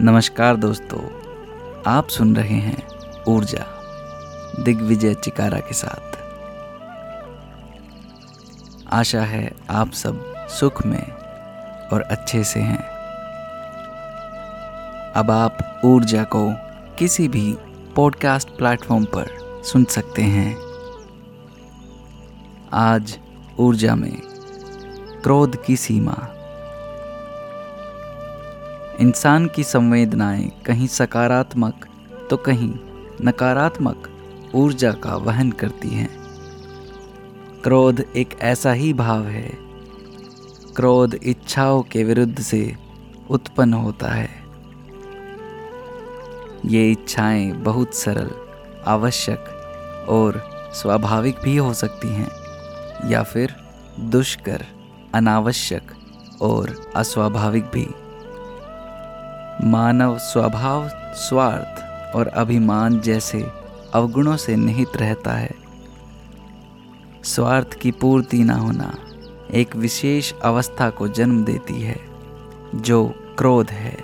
[0.00, 1.00] नमस्कार दोस्तों,
[1.86, 2.88] आप सुन रहे हैं
[3.28, 3.64] ऊर्जा,
[4.62, 6.16] दिग्विजय चिकारा के साथ।
[8.92, 11.12] आशा है आप सब सुख में
[11.92, 12.82] और अच्छे से हैं।
[15.12, 16.52] अब आप ऊर्जा को
[16.98, 17.58] किसी भी
[17.96, 19.26] पॉडकास्ट प्लेटफॉर्म पर
[19.64, 20.56] सुन सकते हैं।
[22.72, 23.18] आज
[23.58, 24.22] ऊर्जा में
[25.22, 26.28] क्रोध की सीमा
[29.00, 31.86] इंसान की संवेदनाएँ कहीं सकारात्मक
[32.30, 32.74] तो कहीं
[33.22, 34.08] नकारात्मक
[34.54, 36.08] ऊर्जा का वहन करती हैं।
[37.62, 39.50] क्रोध एक ऐसा ही भाव है।
[40.76, 42.76] क्रोध इच्छाओं के विरुद्ध से
[43.30, 44.30] उत्पन्न होता है।
[46.66, 48.30] ये इच्छाएँ बहुत सरल,
[48.86, 49.44] आवश्यक
[50.08, 52.30] और स्वाभाविक भी हो सकती हैं,
[53.10, 53.56] या फिर
[54.00, 54.64] दुष्कर,
[55.14, 55.92] अनावश्यक
[56.42, 57.88] और अस्वाभाविक भी।
[59.64, 63.40] मानव स्वभाव, स्वार्थ और अभिमान जैसे
[63.94, 65.54] अवगुणों से निहित रहता है।
[67.24, 68.92] स्वार्थ की पूर्ति न होना
[69.54, 71.96] एक विशेष अवस्था को जन्म देती है,
[72.74, 73.06] जो
[73.38, 73.96] क्रोध है।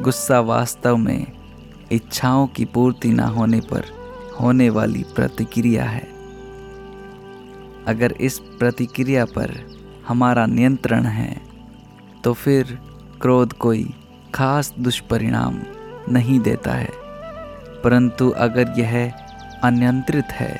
[0.00, 1.26] गुस्सा वास्तव में
[1.92, 3.84] इच्छाओं की पूर्ति न होने पर
[4.40, 6.08] होने वाली प्रतिक्रिया है।
[7.86, 9.54] अगर इस प्रतिक्रिया पर
[10.08, 11.40] हमारा नियंत्रण है
[12.24, 12.78] तो फिर
[13.20, 13.82] क्रोध कोई
[14.34, 15.62] खास दुष्परिणाम
[16.08, 16.88] नहीं देता है।
[17.84, 19.12] परंतु अगर यह
[19.64, 20.54] अनियंत्रित है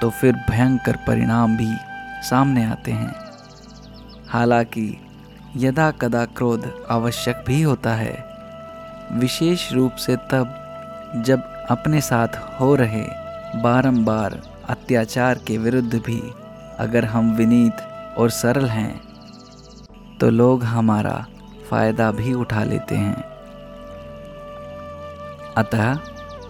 [0.00, 1.74] तो फिर भयंकर परिणाम भी
[2.28, 3.14] सामने आते हैं।
[4.28, 4.98] हालाँकि
[5.56, 8.24] यदा कदा क्रोध आवश्यक भी होता है।
[9.12, 10.60] विशेष रूप से तब
[11.16, 13.04] जब अपने साथ हो रहे
[13.62, 16.20] बारंबार अत्याचार के विरुद्ध भी
[16.78, 17.76] अगर हम विनीत
[18.18, 19.00] और सरल हैं
[20.20, 21.26] तो लोग हमारा
[21.74, 23.24] फ़ायदा भी उठा लेते हैं।
[25.56, 25.94] अतः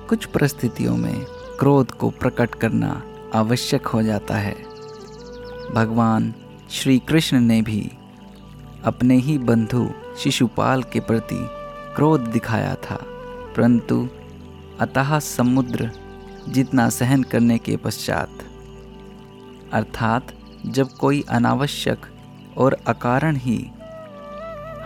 [0.08, 1.24] कुछ परिस्थितियों में
[1.58, 3.02] क्रोध को प्रकट करना
[3.34, 4.54] आवश्यक हो जाता है।
[5.74, 6.34] भगवान
[6.70, 7.92] श्री कृष्ण ने भी
[8.84, 11.48] अपने ही बंधु शिशुपाल के प्रति
[11.96, 12.96] क्रोध दिखाया था।
[13.56, 14.08] परंतु
[14.80, 15.90] अतः समुद्र
[16.48, 18.30] जितना सहन करने के पश्चात,
[19.72, 20.26] अर्थात
[20.66, 22.06] जब कोई अनावश्यक
[22.58, 23.70] और अकारण ही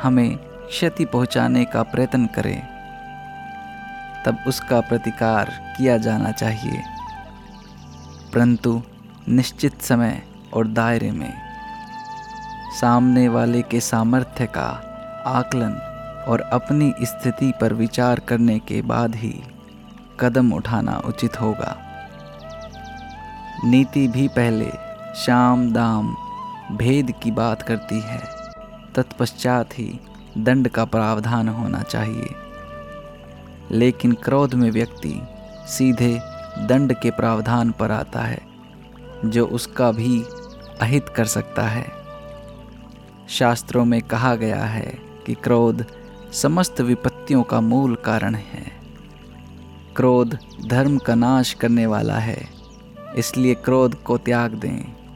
[0.03, 2.63] हमें क्षति पहुँचाने का प्रयत्न करें।
[4.27, 6.83] तब उसका प्रतिकार किया जाना चाहिए।
[8.35, 8.83] परंतु
[9.29, 10.23] निश्चित समय
[10.55, 11.33] और दायरे में
[12.81, 14.85] सामने वाले के सामर्थ्य का
[15.27, 15.73] आकलन
[16.29, 19.43] और अपनी स्थिति पर विचार करने के बाद ही
[20.21, 21.79] कदम उठाना उचित होगा।
[23.65, 24.73] नीति भी पहले
[25.17, 26.17] शाम दाम
[26.73, 28.38] भेद की बात करती है।
[28.95, 30.01] तत्पश्चात ही
[30.39, 32.35] दंड का प्रावधान होना चाहिए।
[33.71, 35.23] लेकिन क्रोध में व्यक्ति
[35.67, 36.21] सीधे
[36.59, 38.41] दंड के प्रावधान पर आता है,
[39.25, 40.23] जो उसका भी
[40.81, 41.87] अहित कर सकता है।
[43.29, 45.85] शास्त्रों में कहा गया है कि क्रोध
[46.33, 48.79] समस्त विपत्तियों का मूल कारण है।
[49.97, 52.49] क्रोध धर्म का नाश करने वाला है,
[53.17, 55.08] इसलिए क्रोध को त्याग दें।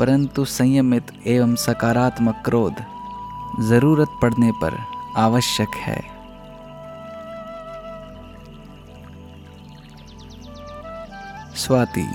[0.00, 2.82] परंतु संयमित एवं सकारात्मक क्रोध
[3.62, 4.78] ज़रूरत पड़ने पर
[5.16, 6.00] आवश्यक है।
[11.56, 12.06] स्वाति